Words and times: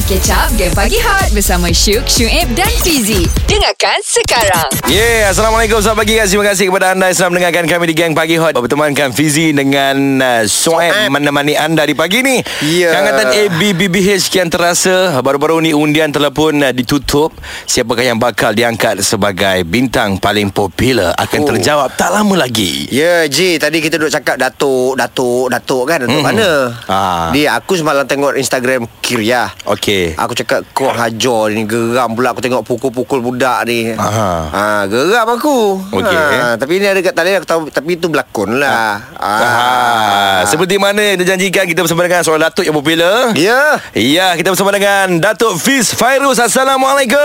Catch 0.00 0.30
Up 0.30 0.48
Game 0.54 0.70
Pagi 0.70 0.96
Hot 0.98 1.28
Bersama 1.30 1.68
Syuk, 1.68 2.04
Syuib 2.04 2.48
dan 2.52 2.70
Fizi. 2.80 3.26
Dengarkan 3.44 3.98
sekarang. 4.00 4.68
Yeah, 4.86 5.28
Assalamualaikum. 5.28 5.78
Selamat 5.78 5.98
pagi 6.00 6.14
guys. 6.14 6.30
Terima 6.30 6.46
kasih 6.46 6.64
kepada 6.66 6.92
anda 6.92 7.06
yang 7.06 7.16
Sedang 7.16 7.32
mendengarkan 7.32 7.64
kami 7.66 7.84
di 7.86 7.94
Gang 7.94 8.12
Pagi 8.12 8.36
Hot. 8.36 8.54
Bertemankan 8.54 9.10
Fizi 9.10 9.50
dengan 9.50 9.96
uh, 10.18 10.42
Soeb 10.44 11.10
Menemani 11.10 11.52
anda 11.52 11.82
di 11.82 11.92
pagi 11.92 12.22
ni. 12.22 12.40
Ya. 12.62 12.94
Angkatan 12.94 13.26
ABBBH 13.50 14.08
Kian 14.26 14.46
terasa 14.46 15.18
Baru-baru 15.18 15.60
ni 15.60 15.72
undian 15.72 16.08
telah 16.08 16.30
pun 16.30 16.54
uh, 16.56 16.70
ditutup. 16.70 17.34
Siapakah 17.64 18.04
yang 18.06 18.16
bakal 18.16 18.50
diangkat 18.50 19.00
Sebagai 19.00 19.64
bintang 19.64 20.16
paling 20.16 20.48
popular 20.48 21.12
Akan 21.14 21.40
Oh. 21.40 21.48
terjawab 21.50 21.92
tak 21.94 22.08
lama 22.10 22.36
lagi? 22.36 22.84
Ya 22.88 23.24
Ji 23.24 23.56
Tadi 23.56 23.80
kita 23.80 23.96
duduk 23.96 24.12
cakap 24.12 24.36
Datuk 24.36 24.94
Datuk 24.94 25.48
Datuk 25.48 25.84
kan? 25.84 26.04
Datuk 26.04 26.20
Mhm. 26.20 26.24
mana? 26.24 26.50
Ah. 26.86 27.28
Dia 27.30 27.56
aku 27.56 27.74
semalam 27.74 28.04
tengok 28.04 28.36
Instagram 28.36 28.84
Kiria 29.00 29.48
Okey 29.90 30.14
Aku 30.14 30.32
cakap 30.32 30.60
Kau 30.70 30.86
hajar 30.88 31.50
ni 31.50 31.66
Geram 31.66 32.14
pula 32.14 32.30
aku 32.30 32.38
tengok 32.38 32.62
Pukul-pukul 32.62 33.18
budak 33.20 33.66
ni 33.66 33.90
Aha. 33.90 34.30
ha, 34.46 34.64
Geram 34.86 35.26
aku 35.28 35.82
Okey. 35.90 36.14
ha, 36.14 36.54
Tapi 36.54 36.78
ni 36.78 36.86
ada 36.86 37.00
kat 37.00 37.10
talian 37.10 37.42
Aku 37.42 37.48
tahu 37.48 37.60
Tapi 37.68 37.98
itu 37.98 38.06
berlakon 38.06 38.56
lah 38.56 39.02
ha. 39.18 39.34
Ah, 39.40 40.38
seperti 40.46 40.80
mana 40.80 40.96
yang 41.04 41.18
dijanjikan 41.20 41.68
kita 41.68 41.84
bersama 41.84 42.00
dengan 42.00 42.24
seorang 42.24 42.48
datuk 42.48 42.64
yang 42.64 42.72
popular. 42.72 43.36
Ya 43.36 43.76
Ya, 43.92 44.32
kita 44.32 44.48
bersama 44.48 44.72
dengan 44.72 45.20
Datuk 45.20 45.60
Fiz 45.60 45.92
Fairuz. 45.92 46.40
Assalamualaikum. 46.40 47.20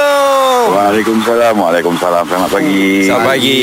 Waalaikumsalam 0.76 1.56
Waalaikumsalam 1.56 2.24
Selamat 2.28 2.50
pagi 2.52 3.08
Selamat 3.08 3.26
pagi. 3.26 3.62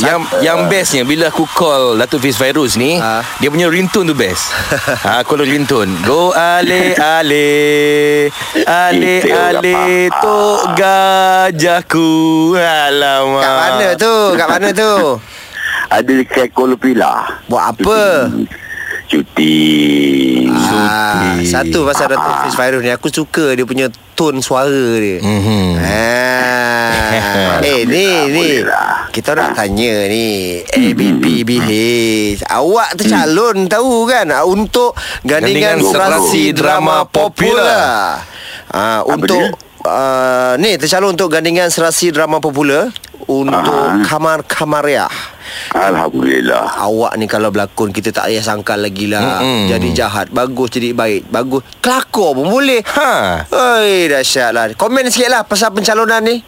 Yang 0.00 0.20
yang 0.40 0.58
bestnya 0.66 1.02
bila 1.04 1.28
aku 1.28 1.44
call 1.46 2.00
Datuk 2.00 2.24
Fiz 2.24 2.34
Fairuz 2.34 2.74
ni, 2.74 2.96
Ah. 2.96 3.20
dia 3.38 3.52
punya 3.52 3.68
ringtone 3.68 4.08
tu 4.08 4.16
best. 4.16 4.48
ha, 5.06 5.20
call 5.20 5.44
ringtone. 5.44 5.92
Go 6.00 6.32
ale 6.32 6.96
ale 6.96 7.48
ale 8.66 9.14
ale 9.28 10.08
tok 10.20 10.60
gajahku. 10.76 12.10
Alamak. 12.56 13.42
Kat 13.42 13.54
mana 13.58 13.88
tu? 13.96 14.14
Kat 14.36 14.48
mana 14.48 14.68
tu? 14.72 14.92
Ada 15.94 16.12
dekat 16.22 16.54
Kuala 16.54 16.78
Pilah. 16.78 17.42
Buat 17.50 17.74
apa? 17.74 18.30
Cuti. 19.10 20.46
Ah, 20.70 21.34
satu 21.42 21.82
pasal 21.82 22.14
Datuk 22.14 22.46
Fiz 22.46 22.54
Fairuz 22.54 22.78
ni. 22.78 22.94
Aku 22.94 23.10
suka 23.10 23.58
dia 23.58 23.66
punya 23.66 23.90
tone 24.14 24.38
suara 24.38 24.70
dia. 24.70 25.18
Mhm. 25.18 25.82
Ah. 25.82 27.58
eh 27.66 27.82
ni 27.90 28.06
ni. 28.30 28.38
Boleh 28.38 28.62
lah. 28.70 28.89
Kita 29.10 29.34
nak 29.34 29.58
tanya 29.58 30.06
ni 30.06 30.62
ABPBH 30.62 31.70
awak 32.46 32.94
tercalon 32.94 33.66
tahu 33.66 34.06
kan? 34.06 34.30
Ah, 34.30 34.46
untuk 34.46 34.94
gandingan 35.26 35.82
Gandingan 35.82 35.90
serasi 35.90 36.54
drama 36.54 37.02
popular. 37.10 38.22
Ah 38.70 39.02
untuk 39.02 39.58
uh, 39.82 40.54
ni 40.62 40.78
tercalon 40.78 41.18
untuk 41.18 41.26
gandingan 41.26 41.74
serasi 41.74 42.14
drama 42.14 42.38
popular 42.38 42.94
untuk 43.26 43.58
Ah. 43.66 44.02
Kamar 44.06 44.46
Kamariah. 44.46 45.10
Alhamdulillah. 45.74 46.78
Awak 46.78 47.12
ni 47.18 47.26
kalau 47.26 47.50
berlakon 47.50 47.90
Kita 47.90 48.14
tak 48.14 48.30
payah 48.30 48.42
sangkal 48.42 48.78
lagi 48.78 49.10
lah. 49.10 49.42
Mm-mm. 49.42 49.66
Jadi 49.66 49.88
jahat. 49.90 50.30
Bagus 50.30 50.70
jadi 50.70 50.94
baik. 50.94 51.26
Bagus. 51.26 51.66
Kelakor 51.82 52.38
pun 52.38 52.46
boleh. 52.50 52.82
Ha. 52.86 53.46
Oi 53.50 54.06
dahsyat 54.06 54.50
lah. 54.54 54.70
Komen 54.78 55.10
sikit 55.10 55.30
lah 55.30 55.42
Pasal 55.42 55.74
pencalonan 55.74 56.22
ni. 56.22 56.42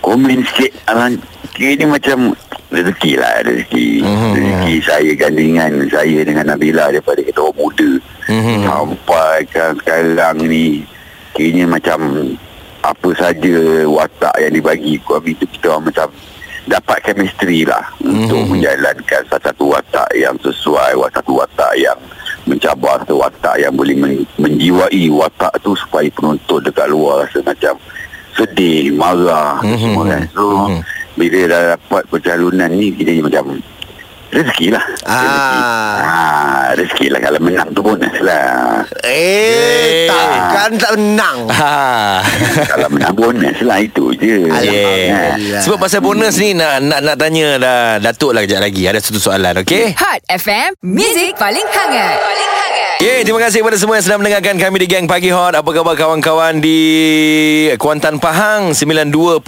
Komen 0.00 0.40
sikit 0.48 0.72
Alang 0.88 1.20
Ini 1.52 1.84
macam 1.84 2.32
Rezeki 2.70 3.12
lah 3.16 3.42
Rezeki 3.42 3.88
Mhm. 4.00 4.30
Rezeki 4.32 4.74
saya 4.80 5.12
gandingan 5.12 5.72
Saya 5.86 6.18
dengan 6.22 6.46
Nabila 6.46 6.88
Daripada 6.88 7.20
kita 7.20 7.40
orang 7.40 7.58
muda 7.58 7.90
Mhm. 8.26 8.62
Sampai 8.62 9.36
kan 9.48 9.70
sekarang 9.76 10.36
ni 10.40 10.86
Kayaknya 11.32 11.64
macam 11.66 11.98
Apa 12.80 13.08
saja 13.12 13.56
Watak 13.84 14.34
yang 14.38 14.52
dibagi 14.52 14.94
Kami 15.00 15.34
tu 15.34 15.44
kita 15.48 15.66
orang 15.70 15.90
macam 15.90 16.08
Dapat 16.62 16.98
chemistry 17.02 17.64
lah 17.64 17.82
Untuk 17.98 18.40
Mhm. 18.40 18.50
menjalankan 18.54 19.22
Satu 19.26 19.64
watak 19.68 20.08
yang 20.14 20.36
sesuai 20.38 20.94
Satu 21.10 21.32
watak 21.34 21.72
yang 21.76 21.98
Mencabar 22.46 23.02
Satu 23.02 23.18
watak 23.18 23.58
yang 23.58 23.74
boleh 23.74 23.94
men- 23.94 24.26
Menjiwai 24.38 25.10
watak 25.10 25.52
tu 25.60 25.74
Supaya 25.74 26.06
penonton 26.08 26.62
dekat 26.62 26.86
luar 26.88 27.26
Rasa 27.26 27.42
macam 27.42 27.74
Sedih 28.30 28.94
Marah 28.94 29.58
Mhm. 29.60 29.76
Semua 29.76 30.04
kan 30.06 30.22
So 30.30 30.44
Mhm. 30.70 30.80
Bila 31.14 31.38
dah 31.46 31.62
dapat 31.74 32.02
pencalonan 32.06 32.70
ni 32.70 32.92
Kita 32.92 33.10
macam 33.20 33.58
Rezeki 34.30 34.70
lah 34.70 34.84
Rezeki. 34.86 35.10
Ah. 35.10 35.98
ah, 35.98 36.66
Rezeki 36.78 37.06
lah 37.10 37.18
Kalau 37.18 37.38
menang 37.42 37.66
tu 37.74 37.82
bonus 37.82 38.14
lah 38.22 38.78
Eh 39.02 39.10
Eh. 39.10 40.06
Takkan 40.06 40.70
tak 40.78 40.92
menang 40.94 41.38
Ha. 41.50 41.74
Kalau 42.70 42.88
menang 42.88 43.10
bonus 43.10 43.58
lah 43.58 43.82
Itu 43.82 44.14
je 44.14 44.46
Yeah. 44.62 45.58
Sebab 45.60 45.82
pasal 45.82 45.98
bonus 45.98 46.38
ni 46.38 46.54
nak 46.54 46.78
nak 46.78 47.02
nak 47.02 47.16
tanya 47.18 47.58
dah 47.58 47.80
Datuk 47.98 48.30
lah 48.30 48.46
kejap 48.46 48.62
lagi. 48.62 48.86
Ada 48.86 49.02
satu 49.02 49.18
soalan, 49.18 49.66
okey? 49.66 49.98
Hot 49.98 50.22
FM 50.30 50.78
Music 50.80 51.34
paling 51.34 51.66
hangat 51.66 52.22
Paling 52.22 52.49
Ya, 53.00 53.16
yeah, 53.16 53.24
terima 53.24 53.40
kasih 53.40 53.64
kepada 53.64 53.80
semua 53.80 53.96
yang 53.96 54.04
sedang 54.04 54.20
mendengarkan 54.20 54.60
kami 54.60 54.84
di 54.84 54.88
Gang 54.92 55.08
Pagi 55.08 55.32
Hot. 55.32 55.56
Apa 55.56 55.72
khabar 55.72 55.96
kawan-kawan 55.96 56.60
di 56.60 56.76
Kuantan 57.80 58.20
Pahang 58.20 58.76
92.4 58.76 59.40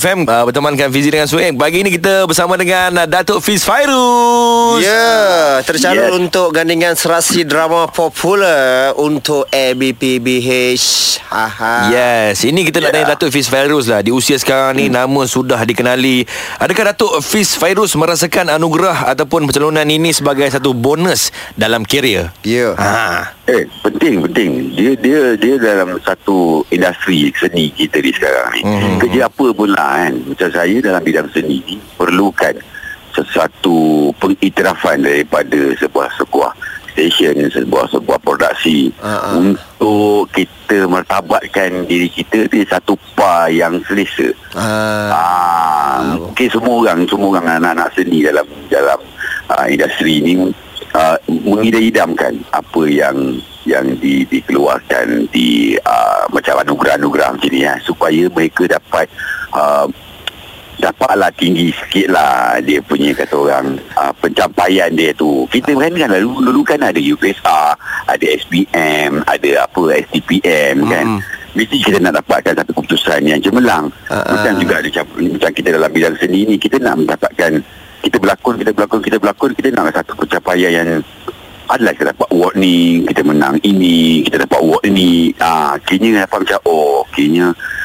FM 0.00 0.24
uh, 0.24 0.48
bertemankan 0.48 0.88
Fizi 0.88 1.12
dengan 1.12 1.28
Sueng. 1.28 1.60
Pagi 1.60 1.84
ini 1.84 1.92
kita 1.92 2.24
bersama 2.24 2.56
dengan 2.56 3.04
uh, 3.04 3.04
Datuk 3.04 3.44
Fiz 3.44 3.68
Fairuz. 3.68 4.80
Ya 4.80 5.60
Tercalon 5.60 6.08
Yes. 6.08 6.12
untuk 6.24 6.56
gandingan 6.56 6.96
serasi 6.96 7.44
drama 7.44 7.84
popular 7.92 8.96
Untuk 8.96 9.44
ABPBH 9.52 10.48
Haha 11.28 11.92
Yes, 11.92 12.48
ini 12.48 12.64
kita 12.64 12.80
nak 12.80 12.96
Yeah. 12.96 13.04
tanya 13.04 13.12
Datuk 13.12 13.28
Fiz 13.36 13.52
Fairuz 13.52 13.92
lah. 13.92 14.00
Di 14.00 14.08
usia 14.08 14.40
sekarang 14.40 14.80
ni 14.80 14.88
nama 14.88 15.28
sudah 15.28 15.68
dikenali. 15.68 16.24
Adakah 16.56 16.96
Datuk 16.96 17.12
Fiz 17.20 17.60
Fairuz 17.60 17.92
merasakan 17.92 18.48
anugerah 18.48 19.04
ataupun 19.12 19.44
pencalonan 19.44 19.84
ini 19.84 20.16
sebagai 20.16 20.48
satu 20.48 20.72
bonus 20.72 21.28
dalam 21.60 21.84
kerjaya? 21.84 22.32
Ya 22.40 22.69
Ha. 22.76 23.24
Eh, 23.48 23.64
penting, 23.82 24.22
penting. 24.28 24.50
Dia 24.76 24.92
dia 24.98 25.20
dia 25.34 25.54
dalam 25.58 25.98
satu 26.02 26.62
industri 26.70 27.32
seni 27.34 27.72
kita 27.74 27.98
ni 27.98 28.10
sekarang 28.14 28.48
ni. 28.54 28.62
Mhm. 28.62 28.98
Kerja 29.02 29.20
apa 29.26 29.46
pun 29.54 29.68
lah 29.72 30.06
kan. 30.06 30.14
Macam 30.26 30.48
saya 30.50 30.76
dalam 30.78 31.02
bidang 31.02 31.28
seni 31.34 31.58
ni 31.66 31.76
perlukan 31.98 32.54
sesuatu 33.10 34.10
pengiktirafan 34.22 35.02
daripada 35.02 35.74
sebuah 35.76 36.08
sebuah 36.14 36.52
stesen, 36.94 37.50
sebuah 37.50 37.86
sebuah 37.90 38.18
produksi 38.22 38.90
ah. 39.02 39.34
untuk 39.34 40.30
kita 40.34 40.86
mertabatkan 40.86 41.86
diri 41.86 42.10
kita 42.10 42.46
di 42.50 42.62
satu 42.66 42.98
par 43.14 43.50
yang 43.50 43.82
selesa. 43.86 44.30
Ah, 44.54 45.10
Ah, 45.10 46.16
mungkin 46.16 46.48
semua 46.48 46.74
orang 46.86 47.00
semua 47.06 47.28
orang 47.36 47.46
anak-anak 47.60 47.88
seni 47.92 48.24
dalam 48.24 48.46
dalam 48.72 49.00
uh, 49.52 49.66
industri 49.68 50.22
ni 50.22 50.32
uh, 50.94 51.16
mengidam-idamkan 51.26 52.40
apa 52.50 52.82
yang 52.88 53.38
yang 53.68 53.86
di, 54.00 54.24
dikeluarkan 54.24 55.28
di 55.30 55.76
uh, 55.84 56.24
macam 56.32 56.64
anugerah-anugerah 56.64 57.36
macam 57.36 57.50
ni 57.52 57.62
ya, 57.62 57.76
supaya 57.84 58.24
mereka 58.32 58.64
dapat 58.66 59.06
uh, 59.52 59.86
dapatlah 60.80 61.28
tinggi 61.36 61.68
sikit 61.76 62.08
lah 62.08 62.56
dia 62.64 62.80
punya 62.80 63.12
kata 63.12 63.36
orang 63.36 63.76
uh, 64.00 64.16
pencapaian 64.16 64.88
dia 64.96 65.12
tu 65.12 65.44
kita 65.52 65.76
kan 65.76 65.92
kan 65.92 66.08
dulu, 66.16 66.40
dulu 66.40 66.60
kan 66.64 66.80
ada 66.80 66.96
UPSR 66.96 67.76
ada 68.08 68.26
SPM 68.40 69.20
ada 69.28 69.50
apa 69.68 69.82
STPM 70.08 70.88
kan 70.88 71.06
Mm. 71.10 71.20
mesti 71.52 71.76
kita 71.82 71.98
nak 71.98 72.22
dapatkan 72.22 72.62
satu 72.62 72.72
keputusan 72.72 73.26
yang 73.26 73.42
cemerlang 73.42 73.90
macam 74.08 74.52
ah. 74.54 74.58
juga 74.60 74.78
ada 74.78 74.88
cap- 74.88 75.18
macam 75.18 75.50
kita 75.50 75.68
dalam 75.74 75.90
bidang 75.90 76.16
seni 76.16 76.46
ni 76.46 76.56
kita 76.56 76.78
nak 76.78 76.96
mendapatkan 76.96 77.60
kita 78.00 78.16
berlakon 78.16 78.54
kita 78.56 78.70
berlakon 78.70 79.00
kita 79.00 79.16
berlakon 79.16 79.50
kita 79.52 79.68
nak 79.70 79.92
satu 79.92 80.12
pencapaian 80.14 80.70
yang 80.72 80.88
adalah 81.66 81.92
kita 81.92 82.10
dapat 82.10 82.28
award 82.30 82.54
ni 82.56 82.74
kita 83.06 83.22
menang 83.22 83.56
ini 83.62 84.26
kita 84.26 84.42
dapat 84.42 84.58
award 84.58 84.82
ini 84.84 85.30
ah 85.38 85.78
kini 85.80 86.12
dapat 86.12 86.42
macam 86.42 86.58
oh 86.66 87.06
kini 87.10 87.44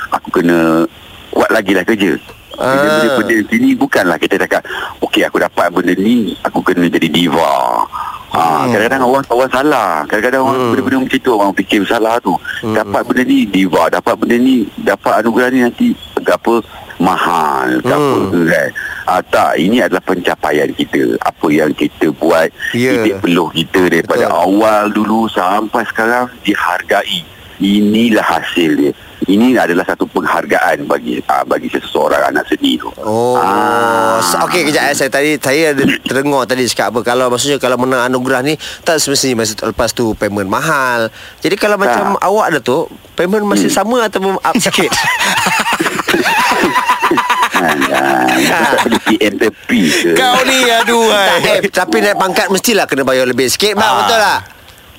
aku 0.09 0.27
kena 0.31 0.88
kuat 1.29 1.50
lagi 1.50 1.71
lah 1.71 1.83
kerja 1.83 2.15
Ah. 2.56 2.71
Benda-benda 2.71 3.07
benda 3.19 3.35
sini 3.51 3.75
bukanlah 3.75 4.15
kita 4.15 4.39
cakap 4.39 4.63
okey 5.03 5.27
aku 5.27 5.44
dapat 5.44 5.67
benda 5.69 5.91
ni 5.91 6.31
aku 6.39 6.63
kena 6.63 6.88
jadi 6.88 7.12
diva 7.12 7.83
Ha, 8.31 8.67
kadang-kadang 8.67 9.03
orang 9.07 9.23
orang 9.27 9.47
salah. 9.47 10.03
Kadang-kadang 10.07 10.44
orang 10.44 10.56
Hmm. 10.56 10.71
benda-benda 10.71 10.97
macam 11.03 11.19
tu 11.19 11.31
orang 11.31 11.51
fikir 11.51 11.81
salah 11.83 12.15
tu. 12.19 12.35
Dapat 12.62 13.07
benda 13.07 13.23
ni 13.23 13.47
diva, 13.47 13.88
dapat 13.88 14.12
benda 14.15 14.35
ni, 14.35 14.67
dapat 14.75 15.23
anugerah 15.23 15.50
ni 15.51 15.59
nanti 15.63 15.88
apa 16.19 16.53
mahal 16.97 17.79
ke 17.79 17.91
apa 17.91 18.15
Hmm. 18.19 18.27
ke 18.27 18.39
kan. 18.45 18.69
Ah, 19.05 19.21
tak, 19.21 19.55
ini 19.55 19.79
adalah 19.79 20.01
pencapaian 20.01 20.69
kita. 20.69 21.13
Apa 21.21 21.47
yang 21.47 21.69
kita 21.71 22.09
buat, 22.11 22.49
Ya. 22.73 22.97
titik 22.97 23.21
peluh 23.21 23.49
kita 23.49 23.85
daripada 23.85 24.25
Betul. 24.25 24.41
awal 24.41 24.83
dulu 24.89 25.29
sampai 25.29 25.85
sekarang 25.85 26.25
dihargai 26.41 27.21
inilah 27.55 28.19
hasil 28.21 28.75
dia 28.75 28.91
ini 29.25 29.55
adalah 29.55 29.81
satu 29.81 30.03
penghargaan 30.05 30.83
bagi 30.83 31.23
uh, 31.23 31.41
bagi 31.41 31.65
seseorang 31.65 32.27
anak 32.27 32.45
seni 32.45 32.75
tu 32.75 32.91
Oh, 32.99 33.39
ah. 33.39 34.19
okey 34.43 34.67
kejap 34.67 34.85
eh. 34.85 34.93
Saya 34.93 35.07
tadi 35.07 35.39
saya 35.39 35.71
ada 35.71 35.83
terdengar 36.03 36.43
tadi 36.43 36.67
cakap 36.67 36.91
apa 36.91 36.99
kalau 37.05 37.31
maksudnya 37.31 37.55
kalau 37.55 37.79
menang 37.79 38.05
anugerah 38.05 38.43
ni 38.43 38.53
tak 38.83 38.99
semestinya 38.99 39.41
masa 39.41 39.55
lepas 39.63 39.89
tu 39.89 40.11
payment 40.13 40.45
mahal. 40.45 41.07
Jadi 41.39 41.55
kalau 41.55 41.79
macam 41.79 42.19
awak 42.19 42.51
ada 42.51 42.59
tu 42.59 42.85
payment 43.15 43.47
masih 43.47 43.71
Hmm. 43.71 43.77
sama 43.77 43.97
ataupun 44.03 44.35
up 44.35 44.55
sikit? 44.57 44.91
ah, 47.91 48.27
tak 48.29 48.79
perlu 48.83 49.00
PNTP 49.03 49.69
ke 49.89 50.12
Kau 50.13 50.38
ni 50.44 50.59
aduh 50.67 51.09
tak, 51.09 51.39
eh, 51.45 51.59
tapi 51.69 51.97
naik 52.00 52.17
pangkat 52.17 52.47
mestilah 52.50 52.85
kena 52.85 53.01
bayar 53.01 53.25
lebih 53.25 53.47
sikit 53.47 53.73
bang 53.73 53.85
Ah. 53.85 53.97
betul 54.01 54.19
tak? 54.19 54.41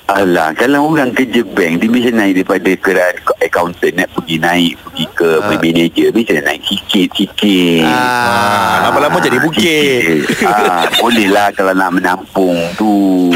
Alah, 0.07 0.55
kalau 0.55 0.87
orang 0.87 1.11
kerja 1.11 1.43
bank 1.43 1.83
dia 1.83 1.91
bisa 1.91 2.15
naik 2.15 2.39
daripada 2.39 2.71
keran 2.79 3.11
accountant 3.43 3.91
nak 3.91 4.07
pergi 4.15 4.39
naik 4.39 4.73
pergi 4.79 5.05
ke 5.11 5.29
Ah. 5.35 5.51
uh. 5.51 5.59
manager 5.59 6.07
bisa 6.15 6.33
naik 6.39 6.63
sikit-sikit. 6.63 7.83
Ah, 7.83 8.87
lama-lama 8.87 9.19
jadi 9.19 9.35
bukit. 9.43 10.23
sikit. 10.31 10.47
ah, 10.47 10.87
boleh 10.95 11.27
lah 11.27 11.51
kalau 11.51 11.75
nak 11.75 11.91
menampung 11.91 12.55
tu. 12.79 13.35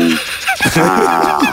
ah. 0.80 1.44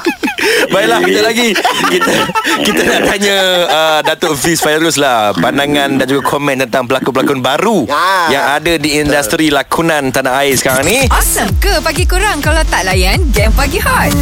Baiklah 0.68 0.98
kejap 1.00 1.24
lagi 1.24 1.48
kita 1.88 2.14
kita 2.60 2.80
nak 2.84 3.02
tanya 3.08 3.36
uh, 3.66 4.00
Datuk 4.04 4.36
Fiz 4.36 4.60
Fairuz 4.60 5.00
lah 5.00 5.32
pandangan 5.32 5.96
dan 5.96 6.06
juga 6.06 6.22
komen 6.28 6.60
tentang 6.68 6.84
pelakon-pelakon 6.84 7.40
baru 7.40 7.88
Ah. 7.88 8.28
yang 8.28 8.44
ada 8.60 8.76
di 8.76 9.00
industri 9.00 9.48
lakonan 9.48 10.12
tanah 10.12 10.44
air 10.44 10.54
sekarang 10.54 10.84
ni. 10.84 10.98
Awesome 11.08 11.48
ke 11.56 11.80
pagi 11.80 12.04
korang 12.04 12.38
kalau 12.38 12.60
tak 12.66 12.84
layan 12.84 13.22
game 13.32 13.52
pagi 13.52 13.80
hot? 13.80 14.12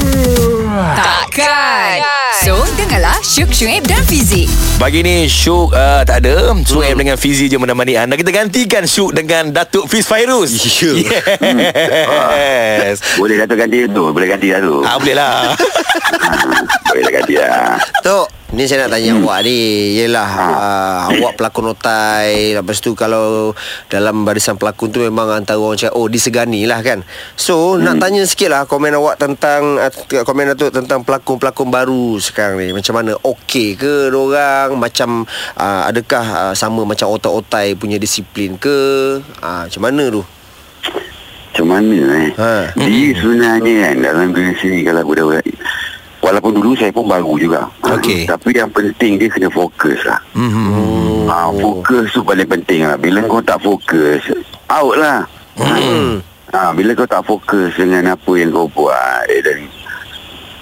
Takkan. 0.95 2.05
So, 2.45 2.63
dengarlah 2.77 3.17
Syuk 3.25 3.51
Syuib 3.51 3.89
dan 3.89 4.05
Fizi. 4.05 4.45
Pagi 4.77 5.01
ni 5.01 5.25
Syuk 5.25 5.73
uh, 5.73 6.05
tak 6.05 6.21
ada 6.23 6.53
Suhaib 6.63 6.95
hmm. 6.95 7.01
dengan 7.01 7.17
Fizi 7.17 7.49
je 7.49 7.57
menemani 7.57 7.97
anda 7.97 8.13
Kita 8.13 8.29
gantikan 8.29 8.85
Syuk 8.85 9.17
dengan 9.17 9.49
Datuk 9.49 9.89
Fiz 9.89 10.05
Fairuz 10.05 10.53
Ya. 10.53 11.17
Yes 12.37 13.01
Boleh 13.17 13.41
Datuk 13.41 13.57
ganti 13.57 13.89
tu 13.89 14.13
Boleh 14.13 14.29
ganti 14.29 14.53
Datuk 14.53 14.85
ah, 14.85 15.01
Boleh 15.01 15.17
lah 15.17 15.33
ah, 15.49 15.55
Boleh 16.87 17.03
lah 17.37 17.77
Tok, 18.01 18.27
ni 18.55 18.65
saya 18.65 18.87
nak 18.87 18.97
tanya 18.97 19.13
hmm. 19.13 19.21
awak 19.27 19.39
ni. 19.45 19.59
Yelah 19.99 20.31
uh, 20.31 21.01
Awak 21.13 21.33
pelakon 21.37 21.75
otai. 21.75 22.55
Lepas 22.57 22.79
tu 22.81 22.95
kalau 22.95 23.53
Dalam 23.91 24.23
barisan 24.23 24.57
pelakon 24.57 24.95
tu 24.95 25.03
Memang 25.03 25.43
antara 25.43 25.59
orang 25.59 25.77
cakap 25.77 25.99
Oh 25.99 26.07
disegani 26.07 26.65
lah 26.65 26.81
kan? 26.81 27.03
So 27.35 27.77
hmm. 27.77 27.85
nak 27.85 27.97
tanya 28.01 28.23
sikit 28.25 28.49
lah 28.53 28.63
Komen 28.65 28.95
awak 28.97 29.19
tentang 29.19 29.77
uh, 29.77 29.91
Komen 30.25 30.55
Datuk 30.55 30.73
tentang 30.73 31.03
pelakon-pelakon 31.03 31.69
baru 31.69 32.17
Sekarang 32.23 32.63
ni. 32.63 32.73
Macam 32.73 32.95
mana? 32.97 33.13
Okey 33.21 33.77
ke 33.77 34.09
orang 34.13 34.79
Macam 34.79 35.27
uh, 35.59 35.83
Adakah 35.91 36.25
uh, 36.51 36.55
Sama 36.55 36.87
macam 36.87 37.11
otai-otai 37.13 37.75
Punya 37.75 37.99
disiplin 37.99 38.57
ke? 38.57 38.79
Uh, 39.43 39.63
Macam 39.67 39.83
mana 39.83 40.05
tu? 40.09 40.23
Macam 41.57 41.67
mana 41.73 41.99
eh? 42.21 42.31
Ha. 42.37 42.55
Dia 42.77 43.17
sebenarnya 43.17 43.75
kan 43.89 43.95
Dalam 44.05 44.27
dunia 44.33 44.53
sini 44.61 44.85
Kalau 44.85 45.03
budak-budak 45.09 45.56
Walaupun 46.27 46.59
dulu 46.59 46.75
saya 46.75 46.91
pun 46.91 47.07
baru 47.07 47.39
juga 47.39 47.71
Okey. 47.87 48.27
Tapi 48.27 48.51
yang 48.51 48.71
penting 48.75 49.15
dia 49.15 49.31
kena 49.31 49.47
fokus 49.47 50.03
lah 50.03 50.19
mm-hmm. 50.35 51.07
Ah, 51.27 51.51
fokus 51.51 52.15
tu 52.15 52.23
paling 52.23 52.47
penting 52.47 52.87
lah. 52.87 52.95
Bila 52.95 53.19
kau 53.27 53.43
tak 53.43 53.59
fokus, 53.59 54.23
out 54.71 54.95
lah. 54.95 55.27
Hmm. 55.59 56.23
Ah, 56.55 56.71
bila 56.71 56.95
kau 56.95 57.09
tak 57.09 57.27
fokus 57.27 57.75
dengan 57.75 58.15
apa 58.15 58.31
yang 58.39 58.55
kau 58.55 58.71
buat 58.71 59.27
eh, 59.27 59.43
dan 59.43 59.59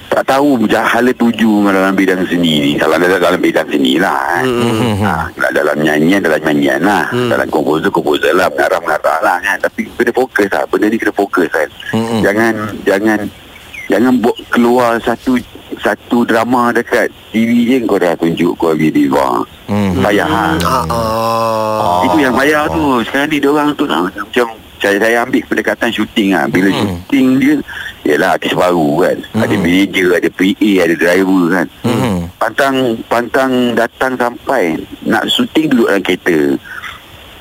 tak 0.08 0.30
tahu 0.30 0.62
hala 0.70 1.10
tuju 1.10 1.68
dalam 1.68 1.92
bidang 1.92 2.22
seni 2.30 2.62
ni. 2.62 2.72
Kalau 2.78 2.96
dalam, 2.96 3.18
dalam 3.18 3.40
bidang 3.42 3.66
seni 3.68 3.98
lah. 3.98 4.40
Eh. 4.40 4.46
Hmm. 4.46 5.02
Ah, 5.04 5.26
dalam 5.52 5.76
nyanyian, 5.82 6.22
dalam 6.22 6.40
nyanyian 6.40 6.80
lah. 6.80 7.10
Hmm. 7.12 7.28
Dalam 7.28 7.50
komposer, 7.50 7.90
komposer 7.90 8.32
lah. 8.32 8.46
Mengarah-mengarah 8.54 9.18
lah 9.20 9.36
kan. 9.42 9.58
Tapi 9.58 9.90
kena 9.98 10.12
fokus 10.14 10.48
lah. 10.48 10.62
Benda 10.70 10.86
ni 10.86 10.96
kena 10.96 11.12
fokus 11.12 11.50
kan. 11.50 11.68
Hmm. 11.90 12.22
Jangan, 12.22 12.54
jangan, 12.86 13.18
jangan 13.90 14.12
buat 14.22 14.38
keluar 14.54 14.96
satu 15.02 15.34
satu 15.84 16.24
drama 16.24 16.72
dekat 16.72 17.12
TV 17.28 17.68
je 17.68 17.84
kau 17.84 18.00
dah 18.00 18.16
tunjuk 18.16 18.56
kau 18.56 18.72
bagi 18.72 18.88
diva. 18.88 19.44
Hmm. 19.68 20.00
Payah 20.00 20.24
lah. 20.24 20.56
Ah, 20.60 20.84
ah. 20.88 21.96
Itu 22.04 22.16
yang 22.18 22.32
payah 22.32 22.64
tu 22.66 23.00
Sekarang 23.02 23.28
ni 23.28 23.40
orang 23.40 23.72
tu 23.72 23.84
nak 23.84 24.12
Macam 24.12 24.52
saya, 24.76 25.00
saya 25.00 25.24
ambil 25.24 25.40
pendekatan 25.40 25.88
syuting 25.88 26.36
lah 26.36 26.44
Bila 26.44 26.68
Hmm. 26.68 27.00
syuting 27.00 27.26
dia 27.40 27.54
Yalah 28.04 28.36
artis 28.36 28.52
baru 28.52 29.00
kan 29.00 29.16
Ada 29.32 29.56
manager 29.56 30.08
Ada 30.12 30.28
PA 30.28 30.70
Ada 30.84 30.94
driver 30.94 31.42
kan 31.48 31.66
Hmm. 31.80 32.28
Pantang 32.36 32.76
Pantang 33.08 33.52
datang 33.72 34.12
sampai 34.14 34.76
Nak 35.02 35.24
syuting 35.26 35.72
duduk 35.72 35.88
dalam 35.88 36.02
kereta 36.02 36.36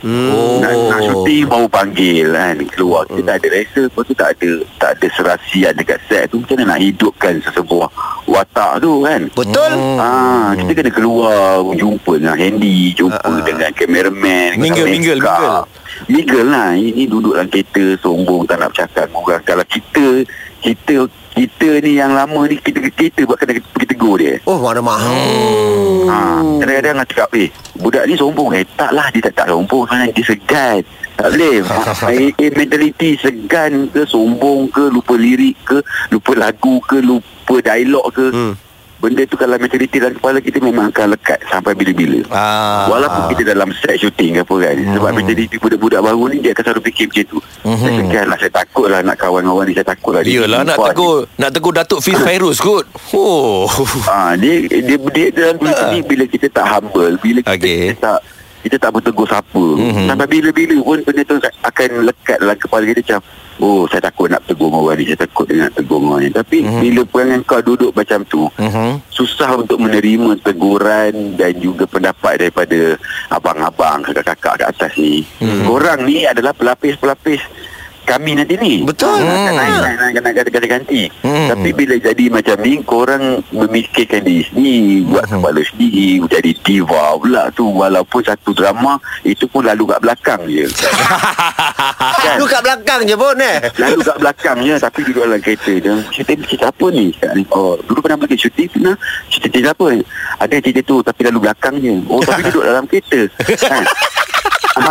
Oh. 0.04 0.60
nak, 0.60 0.76
nak 0.92 1.00
syuting 1.00 1.48
baru 1.48 1.68
panggil 1.72 2.36
kan 2.36 2.60
Keluar 2.76 3.08
Kita 3.08 3.24
tak 3.24 3.36
ada 3.40 3.48
rasa 3.56 3.82
Lepas 3.88 4.04
tu 4.04 4.14
tak 4.20 4.30
ada 4.36 4.52
Tak 4.76 4.92
ada 5.00 5.08
serasian 5.16 5.72
dekat 5.80 6.00
set 6.12 6.28
tu 6.28 6.44
Macam 6.44 6.60
mana 6.60 6.76
nak 6.76 6.80
hidupkan 6.84 7.34
Sesebuah 7.40 7.88
watak 8.28 8.84
tu 8.84 9.08
kan 9.08 9.22
Betul 9.32 9.72
Hmm. 9.74 9.98
Ah, 9.98 10.52
kita 10.54 10.72
kena 10.76 10.92
keluar 10.92 11.64
jumpa 11.74 12.20
dengan 12.20 12.36
Handy, 12.38 12.92
jumpa 12.94 13.16
Ah, 13.16 13.40
ah. 13.40 13.46
dengan 13.46 13.72
kameraman, 13.74 14.60
Mingle, 14.60 14.86
mingle, 14.86 15.18
mingle. 15.18 15.66
Mingle 16.10 16.44
lah. 16.46 16.70
Ini 16.76 17.04
duduk 17.08 17.34
dalam 17.38 17.48
kereta 17.48 17.96
sombong 18.02 18.44
tak 18.46 18.60
nak 18.60 18.76
bercakap 18.76 19.08
orang. 19.14 19.42
Kalau 19.46 19.66
kita 19.66 20.06
kita 20.60 20.94
kita 21.34 21.82
ni 21.82 21.98
yang 21.98 22.14
lama 22.14 22.46
ni 22.46 22.62
kita 22.62 22.80
kita 22.94 23.26
buat 23.26 23.42
kena 23.42 23.58
pergi 23.60 23.88
tegur 23.90 24.22
dia. 24.22 24.38
Oh 24.46 24.62
mana 24.62 24.80
mahal 24.80 25.18
Ha, 26.04 26.44
kadang-kadang 26.62 26.96
nak 27.00 27.08
cakap 27.10 27.30
Eh 27.34 27.50
budak 27.80 28.06
ni 28.06 28.14
sombong 28.14 28.54
Eh. 28.54 28.68
Tak 28.78 28.92
lah 28.94 29.08
Dia 29.10 29.24
tak, 29.32 29.34
tak 29.40 29.48
sombong 29.50 29.88
Sebenarnya 29.88 30.14
dia 30.14 30.26
segan. 30.28 30.80
Tak 31.14 31.28
boleh. 31.34 31.58
Eh, 32.14 32.30
eh, 32.36 32.52
Mentality 32.54 33.10
segan 33.18 33.88
ke 33.90 34.04
Sombong 34.06 34.70
ke 34.70 34.90
Lupa 34.92 35.16
lirik 35.16 35.56
ke 35.64 35.78
Lupa 36.12 36.34
lagu 36.38 36.82
ke 36.84 37.00
Lupa 37.02 37.56
dialog 37.62 38.06
ke. 38.14 38.28
Hmm. 38.34 38.54
Benda 39.04 39.28
tu 39.28 39.36
kalau 39.36 39.60
mentality 39.60 40.00
dalam 40.00 40.16
kepala 40.16 40.40
kita 40.40 40.64
Memang 40.64 40.88
akan 40.88 41.12
lekat 41.12 41.44
Sampai 41.52 41.76
bila-bila 41.76 42.24
Ah. 42.32 42.88
Walaupun 42.88 43.36
kita 43.36 43.52
dalam 43.52 43.68
set 43.76 44.00
shooting 44.00 44.40
ke 44.40 44.42
apa 44.42 44.56
kan 44.64 44.76
Sebab 44.96 45.10
mentality 45.12 45.56
budak-budak 45.60 46.00
baru 46.00 46.32
ni 46.32 46.40
Dia 46.40 46.56
akan 46.56 46.64
selalu 46.64 46.82
fikir 46.88 47.06
macam 47.12 47.26
tu 47.28 47.38
Saya 47.68 47.92
segan 48.00 48.26
lah 48.32 48.38
Saya 48.40 48.52
takut 48.56 48.88
lah 48.88 49.00
Nak 49.04 49.20
kawan-kawan 49.20 49.68
ni 49.68 49.76
Saya 49.76 49.88
takut 49.92 50.12
lah 50.16 50.22
Yelah 50.24 50.64
nak 50.64 50.80
tegur 50.80 51.28
Nak 51.36 51.52
tegur 51.52 51.74
Datuk 51.76 52.00
Fiz 52.00 52.16
Fairuz 52.16 52.64
kot 52.64 52.88
Oh 53.12 53.68
Ah, 54.08 54.40
dia 54.40 54.64
dia 54.72 54.96
dia 54.96 55.28
dalam 55.30 55.60
dunia 55.60 55.84
ni 55.92 56.00
bila 56.00 56.24
kita 56.24 56.48
tak 56.48 56.66
humble, 56.66 57.20
bila 57.20 57.40
kita, 57.42 57.54
Okey. 57.54 57.84
kita 57.92 58.00
tak 58.00 58.20
kita 58.64 58.76
tak 58.80 58.96
bertegur 58.96 59.28
siapa. 59.28 59.60
Mhm. 59.60 59.84
Mm-hmm. 59.84 60.08
Sampai 60.08 60.28
bila-bila 60.32 60.76
pun 60.80 60.98
benda 61.04 61.22
tu 61.22 61.36
akan 61.36 61.90
lekat 62.08 62.38
dalam 62.40 62.56
kepala 62.56 62.84
kita 62.88 63.00
macam 63.04 63.20
Oh 63.56 63.86
saya 63.86 64.02
takut 64.04 64.28
nak 64.28 64.42
tegur 64.44 64.68
orang 64.68 64.98
ni 64.98 65.06
Saya 65.06 65.24
takut 65.24 65.46
nak 65.48 65.72
tegur 65.72 66.00
orang 66.00 66.22
ni 66.22 66.30
Tapi 66.30 66.58
Mhm. 66.58 66.66
mm-hmm. 66.66 66.82
bila 66.82 67.02
perangai 67.06 67.40
kau 67.44 67.62
duduk 67.62 67.92
macam 67.92 68.20
tu 68.24 68.44
Mhm. 68.56 69.06
Susah 69.08 69.54
untuk 69.54 69.78
menerima 69.78 70.42
teguran 70.42 71.14
Dan 71.34 71.54
juga 71.58 71.86
pendapat 71.86 72.40
daripada 72.40 72.98
Abang-abang, 73.30 74.02
kakak-kakak 74.04 74.54
kat 74.56 74.68
atas 74.68 74.92
ni 74.96 75.22
Mhm. 75.38 75.44
mm-hmm. 75.44 75.66
Korang 75.66 76.00
ni 76.02 76.18
adalah 76.24 76.52
pelapis-pelapis 76.52 77.42
kami 78.04 78.32
nanti 78.34 78.56
ni 78.56 78.74
Betul. 78.82 79.16
Nak 79.18 79.50
naik, 79.50 79.72
Hmm. 79.74 79.84
naik, 79.98 80.14
naik, 80.14 80.34
naik, 80.38 80.50
ganti-ganti 80.50 81.02
Hmm. 81.20 81.48
Tapi 81.48 81.70
bila 81.72 81.96
jadi 81.96 82.26
macam 82.28 82.58
ni 82.60 82.74
Korang 82.82 83.24
memikirkan 83.50 84.22
diri 84.22 84.44
sendiri 84.44 85.08
Buat 85.08 85.26
Hmm. 85.26 85.40
kepala 85.40 85.62
sendiri 85.64 86.08
Jadi 86.26 86.52
diva 86.60 87.16
pula 87.16 87.48
tu 87.50 87.66
Walaupun 87.66 88.22
satu 88.22 88.52
drama 88.52 88.96
Itu 89.22 89.46
pun 89.46 89.64
lalu 89.64 89.88
kat 89.88 90.00
belakang 90.00 90.42
je 90.46 90.68
kan? 92.24 92.36
Lu 92.36 92.46
kat 92.46 92.62
belakang 92.62 93.02
je 93.04 93.16
pun 93.16 93.36
eh 93.38 93.58
Lalu 93.78 93.98
kat 94.02 94.18
belakang 94.18 94.58
je 94.62 94.76
Tapi 94.78 95.00
duduk 95.04 95.24
dalam 95.24 95.40
kereta 95.40 95.74
je 95.74 95.94
Syuting 96.12 96.40
cerita 96.44 96.68
apa 96.70 96.86
ni 96.90 97.16
Oh 97.50 97.80
dulu 97.80 98.00
pernah 98.00 98.20
pergi 98.20 98.38
syuting 98.42 98.70
Pernah 98.70 98.96
cerita 99.28 99.48
cerita 99.50 99.70
apa 99.72 99.86
Ada 100.40 100.56
cerita 100.60 100.82
tu 100.84 100.98
Tapi 101.00 101.22
lalu 101.24 101.40
belakang 101.42 101.76
je 101.78 101.94
Oh 102.06 102.20
tapi 102.20 102.42
duduk 102.48 102.64
dalam 102.64 102.86
kereta 102.86 103.20
kan? 103.58 103.86
Ha, 104.74 104.90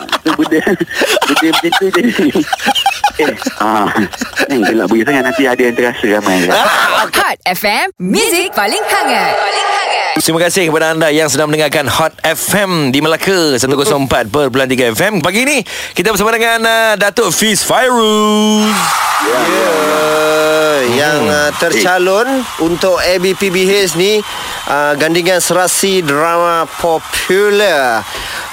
itu 0.00 0.32
benda 0.32 0.64
benda 0.64 1.48
macam 1.52 1.70
tu 1.76 1.86
jadi. 1.92 2.39
Eh, 3.20 3.36
ha, 3.60 3.92
ni 4.48 4.64
gelap 4.64 4.88
bagi 4.88 5.04
sangat 5.04 5.22
nanti 5.28 5.42
ada 5.44 5.60
yang 5.60 5.76
terasa 5.76 6.04
ramai. 6.08 6.48
Hot 6.48 7.38
FM, 7.44 7.92
Music 8.00 8.48
paling 8.56 8.80
hangat. 8.80 9.32
Paling 9.36 9.68
hangat. 9.68 10.14
Terima 10.20 10.40
kasih 10.40 10.68
kepada 10.68 10.92
anda 10.96 11.08
yang 11.12 11.28
sedang 11.28 11.52
mendengarkan 11.52 11.86
Hot 11.88 12.16
FM 12.24 12.92
di 12.92 13.04
Melaka 13.04 13.56
104.3 13.60 14.96
FM. 14.96 15.12
Pagi 15.20 15.40
ini 15.44 15.60
kita 15.92 16.12
bersama 16.12 16.32
dengan 16.32 16.60
uh, 16.64 16.92
Datuk 16.96 17.28
Fiz 17.32 17.60
Fairuz. 17.64 18.72
Ya, 19.20 19.72
yang 20.96 21.20
uh, 21.28 21.52
tercalon 21.60 22.40
untuk 22.64 22.96
ABPBH 23.04 24.00
ni 24.00 24.24
uh, 24.64 24.92
gandingan 24.96 25.44
serasi 25.44 26.00
drama 26.00 26.64
popular 26.80 28.00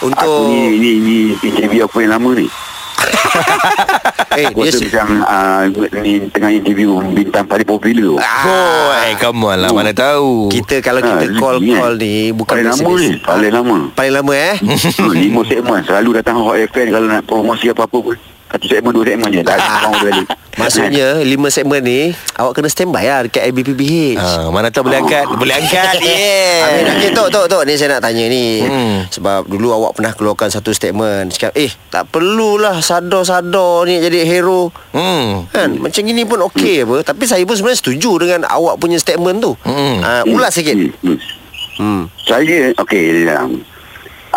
Aku 0.03 0.11
untuk 0.11 0.51
ni 0.51 0.75
ni 0.75 0.91
ni 0.99 1.17
interview 1.39 1.87
aku 1.87 2.03
yang 2.03 2.19
lama 2.19 2.35
ni. 2.35 2.47
Eh 4.33 4.45
Aku 4.47 4.61
dia 4.61 4.73
macam 4.73 5.07
uh, 5.23 5.61
ni 5.99 6.21
tengah 6.27 6.51
interview 6.51 6.93
bintang 7.09 7.41
paling 7.43 7.65
popular. 7.65 8.17
Oh, 8.17 8.87
eh, 8.99 9.13
come 9.15 9.41
on 9.43 9.57
lah. 9.57 9.69
Mana 9.69 9.89
tahu. 9.91 10.49
Kita 10.49 10.77
kalau 10.79 10.99
Ah, 10.99 11.05
kita 11.11 11.25
rezeki, 11.27 11.39
call-call 11.39 11.93
kan? 11.93 12.01
ni 12.01 12.15
Bukan 12.31 12.53
Paling 12.53 12.67
lama 12.67 12.91
ni, 12.93 13.09
paling 13.19 13.51
lama. 13.51 13.77
Paling 13.91 14.13
lama 14.13 14.33
eh 14.33 14.55
Hmm, 14.57 15.11
Lima 15.11 15.41
segmen 15.43 15.81
Selalu 15.81 16.09
datang 16.15 16.37
Hot 16.39 16.57
FM 16.59 16.87
Kalau 16.91 17.07
nak 17.07 17.23
promosi 17.23 17.65
apa-apa 17.67 17.97
pun 17.97 18.17
Satu 18.57 18.65
segmen 18.67 18.89
dua 18.89 19.05
segmen 19.05 19.29
je 19.29 19.41
Tak 19.41 19.55
ada 19.55 19.69
orang 19.79 19.93
balik 20.01 20.25
Maksudnya 20.57 21.07
Lima 21.21 21.47
segmen 21.47 21.77
ni 21.79 22.09
Awak 22.33 22.51
kena 22.51 22.65
standby 22.65 23.05
lah 23.05 23.19
Dekat 23.23 23.45
ABPBH 23.45 24.17
Ah, 24.17 24.49
mana 24.49 24.67
tahu 24.67 24.89
boleh 24.89 24.97
angkat. 24.97 25.25
Boleh 25.29 25.53
angkat. 25.55 25.93
Amin 25.93 26.09
Yeah. 26.09 26.89
Okay 26.89 27.09
Tok 27.13 27.29
Tok 27.29 27.45
Tok 27.45 27.61
Ni 27.63 27.77
saya 27.77 27.93
nak 27.93 28.01
tanya 28.01 28.25
ni 28.25 28.59
Hmm. 28.59 29.05
Sebab 29.07 29.45
dulu 29.45 29.69
awak 29.69 29.93
pernah 29.93 30.09
keluarkan 30.11 30.49
Satu 30.49 30.73
statement 30.73 31.29
Cakap 31.29 31.53
Eh 31.53 31.69
tak 31.87 32.09
perlulah 32.09 32.81
Sadar-sadar 32.81 33.85
ni 33.85 34.01
Jadi 34.01 34.25
hero 34.25 34.73
Hmm. 34.89 35.45
Kan 35.47 35.77
Macam 35.77 36.01
gini 36.01 36.25
pun 36.25 36.41
okey 36.43 36.81
apa 36.81 37.05
Tapi 37.05 37.23
saya 37.23 37.45
pun 37.45 37.53
sebenarnya 37.53 37.77
setuju 37.77 38.11
Dengan 38.17 38.41
awak 38.43 38.81
punya 38.81 38.97
statement 38.97 39.37
tu 39.39 39.53
Hmm. 39.61 40.01
uh, 40.01 40.25
Ulas 40.25 40.49
sikit 40.51 40.73
Hmm, 40.73 40.89
hmm. 41.05 41.17
hmm. 41.77 42.01
Saya 42.17 42.73
Okey 42.75 43.29
um, 43.29 43.61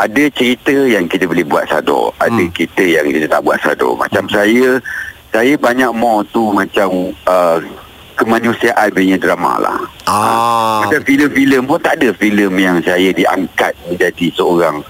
Ada 0.01 0.33
cerita 0.33 0.73
yang 0.73 1.05
kita 1.05 1.29
boleh 1.29 1.45
buat 1.45 1.69
sadar 1.69 2.09
Ada 2.17 2.41
Hmm. 2.41 2.49
kita 2.51 2.81
yang 2.81 3.05
kita 3.05 3.29
tak 3.29 3.45
buat 3.45 3.61
sadar 3.61 3.93
Macam 3.95 4.25
saya 4.27 4.81
Saya 5.29 5.53
banyak 5.55 5.93
more 5.93 6.25
tu 6.27 6.49
Macam 6.51 6.89
uh, 7.25 7.61
Kemanusiaan 8.17 8.89
punya 8.91 9.17
drama 9.17 9.57
lah 9.57 9.79
Ah, 10.05 10.83
Macam 10.83 11.01
filem-filem 11.01 11.63
pun 11.63 11.79
tak 11.79 11.97
ada 11.97 12.11
filem 12.13 12.53
yang 12.55 12.81
saya 12.81 13.13
diangkat 13.13 13.77
menjadi 13.87 14.27
seorang 14.35 14.81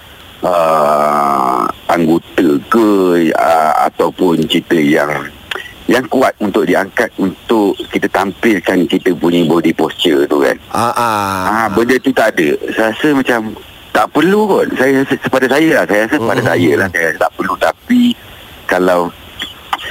uh, 0.40 1.62
anggota 1.86 2.46
ke 2.66 2.88
uh, 3.30 3.72
ataupun 3.84 4.46
cerita 4.46 4.74
yang 4.74 5.10
yang 5.86 6.06
kuat 6.06 6.32
untuk 6.38 6.64
diangkat 6.64 7.10
untuk 7.18 7.74
kita 7.90 8.06
tampilkan 8.08 8.86
kita 8.86 9.10
punya 9.12 9.42
body 9.42 9.74
posture 9.74 10.22
tu 10.24 10.38
kan. 10.40 10.54
ah, 10.70 10.94
ah. 10.94 11.38
Ah, 11.44 11.68
benda 11.68 11.98
tu 11.98 12.10
tak 12.10 12.30
ada. 12.32 12.48
Saya 12.70 12.94
rasa 12.94 13.08
macam 13.10 13.40
tak 13.90 14.06
perlu 14.14 14.40
kot. 14.46 14.66
Saya 14.78 15.02
kepada 15.06 15.46
saya 15.46 15.82
lah. 15.82 15.84
Saya 15.86 16.00
rasa 16.06 16.16
kepada 16.16 16.42
saya 16.42 16.70
lah. 16.78 16.88
Saya 16.90 17.10
tak 17.18 17.30
perlu. 17.36 17.54
Tapi 17.58 18.02
kalau 18.70 19.10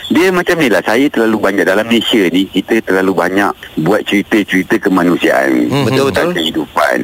dia 0.10 0.34
macam 0.34 0.58
ni 0.58 0.70
lah 0.70 0.82
Saya 0.82 1.06
terlalu 1.10 1.38
banyak 1.38 1.66
Dalam 1.66 1.86
Malaysia 1.86 2.22
ni 2.34 2.50
Kita 2.50 2.82
terlalu 2.82 3.14
banyak 3.14 3.54
Buat 3.86 4.06
cerita-cerita 4.10 4.82
kemanusiaan 4.82 5.70
Hmm, 5.70 5.86
betul, 5.86 6.10
betul. 6.10 6.34
Dan 6.34 6.38
kehidupan 6.38 6.98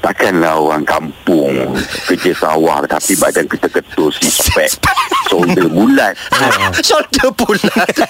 Takkanlah 0.00 0.56
orang 0.56 0.82
kampung 0.82 1.76
Kerja 2.08 2.32
sawah 2.32 2.80
Tapi 2.84 3.12
badan 3.16 3.44
kita 3.44 3.68
ketul 3.68 4.08
Six-pack 4.10 4.80
Shoulder 5.28 5.68
bulat 5.68 6.16
Shoulder 6.80 7.28
bulat 7.36 7.94
ha. 8.00 8.08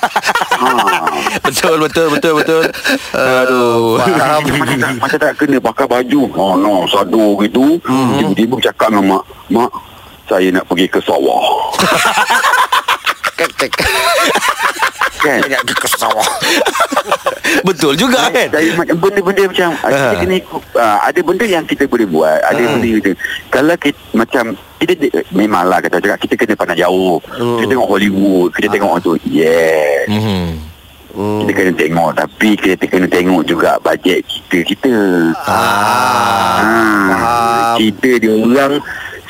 Betul, 1.42 1.82
betul, 1.82 2.06
betul, 2.14 2.32
betul. 2.38 2.64
Aduh. 3.12 3.98
Faham 3.98 4.40
macam 4.46 4.76
tak, 4.78 4.92
macam 4.96 5.18
tak 5.18 5.32
kena 5.34 5.58
pakai 5.58 5.86
baju 5.86 6.20
Oh 6.38 6.54
no 6.54 6.86
Sado 6.86 7.34
gitu 7.42 7.82
Hmm. 7.82 8.16
Tiba-tiba 8.16 8.54
cakap 8.70 8.94
dengan 8.94 9.18
mak 9.18 9.24
Mak 9.50 9.70
Saya 10.30 10.46
nak 10.54 10.64
pergi 10.70 10.86
ke 10.86 11.02
sawah 11.02 11.74
Kan 15.20 15.40
ke 15.66 15.88
sawah 15.90 16.24
Betul 17.66 17.92
juga 17.94 18.30
kan? 18.30 18.48
Saya 18.48 18.72
macam 18.72 18.96
benda-benda 18.96 19.42
macam 19.44 19.68
uh. 19.74 19.84
Kita 19.84 20.00
Ah. 20.06 20.16
kena 20.16 20.34
ikut 20.36 20.62
uh, 20.74 20.98
Ada 21.02 21.20
benda 21.20 21.44
yang 21.44 21.64
kita 21.64 21.84
boleh 21.84 22.06
buat 22.06 22.40
Ada 22.42 22.56
Ah. 22.58 22.68
benda 22.70 22.88
kita 22.94 23.10
Kalau 23.48 23.74
kita 23.76 24.00
macam 24.12 24.44
Kita 24.76 24.92
memanglah 25.30 25.78
kata 25.78 25.98
cakap 25.98 26.18
Kita 26.18 26.34
kena 26.36 26.54
pandang 26.54 26.78
jauh 26.78 27.20
Kita 27.28 27.66
tengok 27.68 27.88
Hollywood 27.88 28.48
Kita 28.50 28.66
tengok 28.70 28.90
orang 28.90 29.02
tu 29.02 29.12
Yes 29.24 30.08
Mhm. 30.08 30.48
Kita 31.10 31.52
kena 31.52 31.72
tengok 31.74 32.10
Tapi 32.14 32.50
kita 32.54 32.84
kena 32.86 33.06
tengok 33.06 33.42
juga 33.44 33.76
Bajet 33.78 34.22
kita 34.22 34.58
Kita 34.64 34.92
Ah, 35.42 35.50
ah, 35.50 37.08
faham. 37.10 37.76
Cerita 37.76 38.10
dia 38.16 38.32
orang 38.32 38.74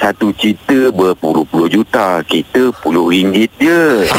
satu 0.00 0.32
cerita 0.32 0.88
berpuluh-puluh 0.90 1.68
juta 1.68 2.24
Kita 2.24 2.72
puluh 2.80 3.12
ringgit 3.12 3.52
je 3.60 4.08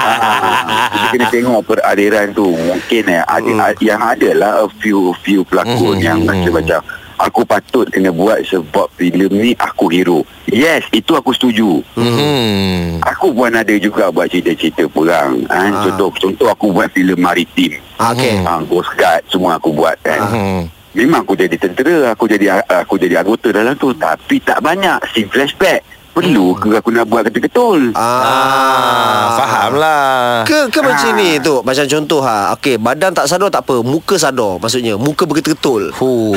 Ah, 0.00 0.88
Kita 0.88 1.06
kena 1.12 1.26
tengok 1.28 1.60
peraliran 1.66 2.32
tu 2.32 2.48
Mungkin 2.48 3.02
eh, 3.06 3.22
ada, 3.22 3.76
Yang 3.76 4.00
ada 4.02 4.30
lah 4.32 4.52
A 4.62 4.66
few 4.80 5.12
few 5.20 5.44
pelakon 5.44 6.00
Hmm. 6.00 6.00
Yang 6.00 6.18
macam 6.24 6.52
macam 6.56 6.80
Aku 7.20 7.44
patut 7.44 7.84
kena 7.86 8.08
buat 8.08 8.40
Sebab 8.42 8.88
filem 8.96 9.28
ni 9.30 9.50
Aku 9.54 9.92
hero 9.92 10.24
Yes 10.46 10.88
Itu 10.90 11.14
aku 11.14 11.30
setuju 11.30 11.84
Mhm. 11.94 13.04
Aku 13.04 13.30
pun 13.30 13.52
ada 13.52 13.74
juga 13.76 14.08
Buat 14.08 14.32
cerita-cerita 14.32 14.88
perang 14.88 15.44
ha? 15.46 15.68
Ah. 15.68 15.84
Contoh 15.84 16.08
Contoh 16.16 16.48
aku 16.48 16.72
buat 16.72 16.88
filem 16.90 17.20
maritim 17.20 17.76
Ah, 18.00 18.16
Okey 18.16 18.40
ha, 18.40 18.56
Coast 18.64 18.92
Guard 18.96 19.22
Semua 19.28 19.60
aku 19.60 19.70
buat 19.70 20.00
kan 20.00 20.20
Mhm. 20.26 20.79
Memang 20.90 21.22
aku 21.22 21.38
jadi 21.38 21.54
tentera 21.54 22.10
Aku 22.12 22.26
jadi 22.26 22.62
aku 22.66 22.98
jadi 22.98 23.22
anggota 23.22 23.54
dalam 23.54 23.78
tu. 23.78 23.94
Tapi 23.94 24.42
tak 24.42 24.58
banyak 24.58 24.98
Scene 25.14 25.30
flashback. 25.30 25.82
Perlu 26.10 26.58
ke 26.58 26.74
aku 26.74 26.90
nak 26.90 27.06
buat 27.06 27.22
ketul-ketul? 27.22 27.94
Ah, 27.94 29.38
faham 29.38 29.78
lah. 29.78 30.42
Ke 30.42 30.66
ke 30.66 30.82
macam 30.82 31.14
ni 31.14 31.38
tu? 31.38 31.62
Macam 31.62 31.86
contoh 31.86 32.18
ha 32.26 32.50
Okey 32.58 32.82
badan 32.82 33.14
tak 33.14 33.30
sadar 33.30 33.46
tak 33.46 33.62
apa 33.62 33.78
Muka 33.86 34.18
sadar 34.18 34.58
Maksudnya 34.58 34.98
Muka 34.98 35.22
betul-betul 35.22 35.94
Huh, 35.94 36.34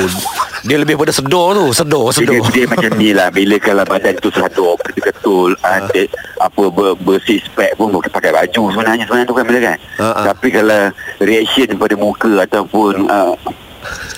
dia 0.62 0.78
lebih 0.78 0.94
pada 0.94 1.10
sedar 1.10 1.58
tu, 1.58 1.74
sedar, 1.74 2.06
dia, 2.14 2.16
sedar. 2.22 2.42
dia 2.54 2.64
macam 2.70 2.92
ni 2.94 3.10
lah 3.10 3.28
Bila 3.34 3.58
kalau 3.58 3.82
badan 3.82 4.14
tu 4.22 4.30
sadar 4.30 4.78
Betul-betul 4.78 5.58
ada, 5.60 6.02
Apa 6.38 6.62
ber, 6.70 6.94
bersih 7.02 7.42
spek 7.42 7.74
pun 7.74 7.90
Boleh 7.90 8.08
pakai 8.08 8.30
baju 8.30 8.62
sebenarnya 8.70 9.04
Sebenarnya 9.10 9.26
tu 9.26 9.34
kan 9.34 9.42
benda 9.42 9.60
kan? 9.74 9.78
Ah, 9.98 10.06
ah. 10.06 10.24
Tapi 10.30 10.48
kalau 10.54 10.80
Reaction 11.18 11.74
pada 11.74 11.94
muka 11.98 12.32
Ataupun 12.46 13.10
uh, 13.10 13.34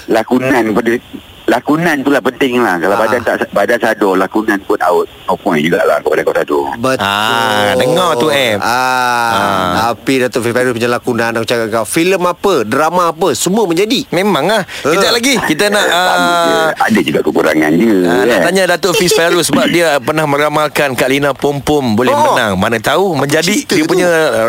Lakonan 0.09 0.75
pada 0.75 0.95
Lakonan 1.47 2.03
tu 2.03 2.11
lah 2.11 2.19
penting 2.19 2.59
lah 2.59 2.75
Kalau 2.77 2.95
Ah. 2.95 3.01
badan 3.01 3.21
tak 3.23 3.47
badan 3.51 3.79
sadar 3.79 4.13
Lakonan 4.17 4.59
pun 4.61 4.75
out 4.81 5.07
No 5.25 5.35
point 5.35 5.61
jugalah 5.61 5.99
Kepada 5.99 6.21
kau 6.21 6.35
sadar 6.35 6.65
Betul 6.75 7.07
Ah, 7.07 7.71
dengar 7.75 8.11
tu, 8.17 8.29
Em. 8.29 8.59
ah, 8.59 8.67
Ah. 8.67 9.71
Tapi 9.89 10.21
Datuk 10.21 10.43
Fifairul 10.43 10.73
punya 10.73 10.89
lakonan 10.89 11.31
Aku 11.33 11.45
cakap 11.45 11.71
kau 11.71 11.85
Filem 11.85 12.19
apa 12.21 12.63
Drama 12.63 13.09
apa 13.09 13.31
Semua 13.33 13.63
menjadi 13.65 14.11
Memang 14.11 14.43
lah. 14.45 14.63
Kejap 14.81 15.13
lagi 15.13 15.39
kita 15.41 15.69
nak 15.69 15.87
uh, 15.87 16.75
Ada 16.75 16.99
juga 17.01 17.23
kekurangan 17.23 17.71
dia 17.73 17.95
Ah, 18.03 18.23
nak 18.23 18.37
kan? 18.37 18.41
tanya 18.45 18.63
Datuk 18.69 18.93
Fiz 18.95 19.13
Fairul 19.13 19.41
sebab 19.41 19.67
dia 19.69 19.99
pernah 19.99 20.27
meramalkan 20.27 20.93
Kak 20.93 21.07
Lina 21.07 21.31
Pom 21.31 21.59
Pom 21.59 21.95
boleh 21.95 22.11
Oh. 22.11 22.33
menang. 22.33 22.57
Mana 22.57 22.77
tahu 22.77 23.15
menjadi 23.15 23.53
Cerita 23.55 23.73
dia 23.73 23.83
tu. 23.83 23.89
punya 23.89 24.09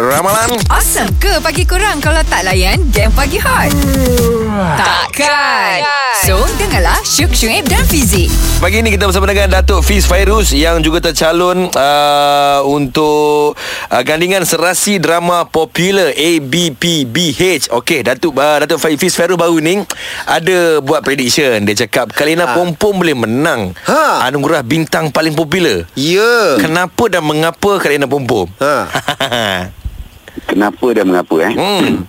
ramalan. 0.10 0.56
Awesome 0.68 1.12
ke 1.18 1.38
pagi 1.38 1.62
korang 1.62 2.00
kalau 2.00 2.24
tak 2.24 2.42
layan 2.42 2.80
game 2.90 3.12
pagi 3.12 3.38
hot? 3.38 3.70
Takkan. 4.74 5.84
So, 6.24 6.40
dengarlah 6.88 7.04
Syuk 7.04 7.36
Syuib 7.36 7.68
dan 7.68 7.84
Fizik. 7.84 8.32
Pagi 8.64 8.80
ni 8.80 8.96
kita 8.96 9.12
bersama 9.12 9.28
dengan 9.28 9.60
Datuk 9.60 9.84
Fiz 9.84 10.08
Fairuz 10.08 10.56
yang 10.56 10.80
juga 10.80 11.04
tercalon 11.04 11.68
uh, 11.76 12.64
untuk 12.64 13.60
uh, 13.92 14.04
gandingan 14.08 14.48
serasi 14.48 14.96
drama 14.96 15.44
popular 15.52 16.16
ABPBH. 16.16 17.68
Okey, 17.76 18.08
Datuk 18.08 18.40
uh, 18.40 18.64
Datuk 18.64 18.80
Fiz 18.80 19.20
Fairuz 19.20 19.36
baru 19.36 19.60
ni 19.60 19.84
ada 20.24 20.80
buat 20.80 21.04
prediction. 21.04 21.68
Dia 21.68 21.76
cakap 21.76 22.16
Kalina 22.16 22.48
Ha. 22.48 22.56
Pom 22.56 22.72
Pom 22.72 22.96
boleh 22.96 23.20
menang 23.20 23.76
Ha. 23.84 24.24
anugerah 24.32 24.64
bintang 24.64 25.12
paling 25.12 25.36
popular. 25.36 25.84
Ya 26.00 26.56
Kenapa 26.56 27.12
dan 27.12 27.28
mengapa 27.28 27.84
Kalina 27.84 28.08
Pom 28.08 28.24
Pom? 28.24 28.48
Ha. 28.64 28.88
Kenapa 30.56 30.88
dan 30.96 31.12
mengapa 31.12 31.36
eh 31.44 31.52
hmm. 31.52 32.08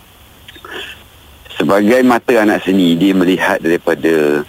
Sebagai 1.58 2.06
mata 2.06 2.30
anak 2.38 2.62
seni 2.62 2.94
Dia 2.94 3.16
melihat 3.16 3.58
daripada 3.58 4.46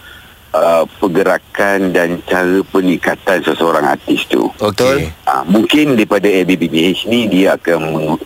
uh, 0.52 0.84
Pergerakan 0.96 1.90
dan 1.90 2.22
cara 2.24 2.62
peningkatan 2.66 3.42
Seseorang 3.42 3.86
artis 3.88 4.26
tu 4.26 4.48
Okey. 4.56 5.10
uh, 5.24 5.44
Mungkin 5.44 5.94
daripada 5.94 6.26
ABBBH 6.26 7.06
ni 7.06 7.28
Dia 7.28 7.56
akan 7.56 7.78
meng- 7.82 8.24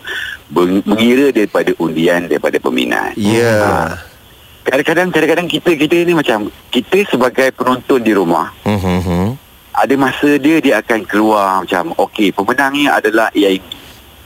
meng- 0.48 0.84
mengira 0.84 1.28
daripada 1.30 1.72
undian 1.76 2.24
Daripada 2.24 2.56
peminat 2.58 3.12
Ya 3.14 3.54
Ah, 3.58 3.92
Kadang-kadang 4.64 5.08
kadang-kadang 5.10 5.46
kita 5.46 5.76
kita 5.76 5.96
ni 6.02 6.16
macam 6.16 6.48
kita 6.70 7.04
sebagai 7.06 7.52
penonton 7.52 8.00
di 8.00 8.16
rumah 8.16 8.48
hmm. 8.64 9.36
ada 9.70 9.94
masa 9.94 10.40
dia 10.40 10.56
dia 10.56 10.80
akan 10.80 11.04
keluar 11.04 11.60
macam 11.60 11.92
okey 11.98 12.32
pemenang 12.32 12.72
ni 12.72 12.88
adalah 12.88 13.28
AI 13.30 13.60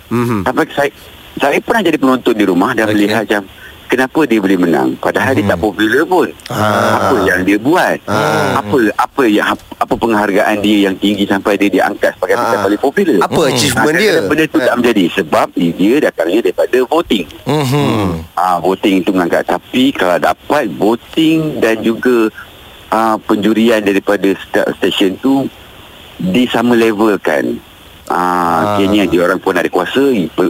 Mhm. 0.08 0.40
Sampai 0.40 0.64
saya 0.70 0.90
saya 1.36 1.58
pernah 1.58 1.82
jadi 1.82 1.98
penonton 1.98 2.32
di 2.32 2.46
rumah 2.46 2.70
dan 2.72 2.86
okay. 2.86 2.94
melihat 2.94 3.26
macam 3.26 3.42
kenapa 3.88 4.28
dia 4.28 4.38
boleh 4.38 4.60
menang 4.60 4.94
padahal 5.00 5.32
hmm. 5.32 5.38
dia 5.40 5.50
tak 5.50 5.60
popular 5.64 6.02
pun. 6.04 6.28
Ah. 6.52 7.00
Apa 7.00 7.14
yang 7.24 7.40
dia 7.42 7.58
buat? 7.58 7.96
Ah. 8.04 8.60
Apa 8.60 8.76
apa 8.94 9.22
yang 9.24 9.56
apa 9.56 9.94
penghargaan 9.96 10.56
dia 10.60 10.86
yang 10.86 10.94
tinggi 11.00 11.24
sampai 11.24 11.56
dia 11.56 11.72
diangkat 11.72 12.12
sebagai 12.20 12.36
Ah. 12.36 12.40
bintang 12.44 12.62
paling 12.68 12.82
popular? 12.84 13.18
Apa 13.24 13.40
Hmm. 13.40 13.50
achievement 13.50 13.96
Ah, 13.96 14.00
dia 14.00 14.12
Benda 14.28 14.44
tu 14.44 14.58
tak 14.60 14.74
menjadi 14.76 15.04
sebab 15.16 15.46
dia 15.56 15.94
datangnya 16.04 16.40
daripada 16.44 16.78
voting. 16.84 17.26
Hmm. 17.48 18.22
Ah 18.36 18.60
voting 18.60 19.00
itu 19.00 19.10
mengangkat 19.10 19.48
tapi 19.48 19.90
kalau 19.96 20.20
dapat 20.20 20.68
voting 20.76 21.58
dan 21.58 21.80
juga 21.80 22.28
ah 22.92 23.16
penjurian 23.16 23.80
daripada 23.80 24.28
stesen 24.76 25.16
tu 25.18 25.48
disama 26.20 26.76
levelkan. 26.76 27.62
Ah, 28.08 28.74
akhirnya 28.74 29.04
dia 29.04 29.20
orang 29.28 29.36
pun 29.36 29.52
ada 29.52 29.68
kuasa, 29.68 30.00